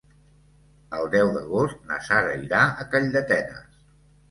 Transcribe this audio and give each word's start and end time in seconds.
El 0.99 1.09
deu 1.15 1.29
d'agost 1.35 1.85
na 1.91 2.01
Sara 2.07 2.33
irà 2.47 2.65
a 2.71 2.89
Calldetenes. 2.97 3.81